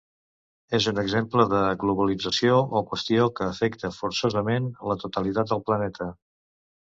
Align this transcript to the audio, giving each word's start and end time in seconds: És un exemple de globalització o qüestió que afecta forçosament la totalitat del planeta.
És 0.77 0.85
un 0.91 0.99
exemple 1.01 1.43
de 1.49 1.59
globalització 1.83 2.55
o 2.79 2.81
qüestió 2.93 3.27
que 3.39 3.45
afecta 3.57 3.93
forçosament 3.97 4.73
la 4.93 4.99
totalitat 5.05 5.53
del 5.55 5.63
planeta. 5.69 6.09